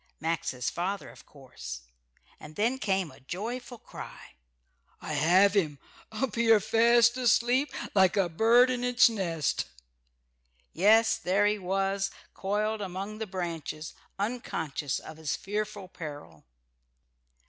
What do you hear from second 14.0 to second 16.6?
unconscious of his fearful peril.